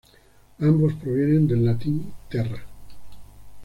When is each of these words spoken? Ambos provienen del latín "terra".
Ambos 0.59 0.93
provienen 0.95 1.47
del 1.47 1.63
latín 1.63 2.11
"terra". 2.27 2.63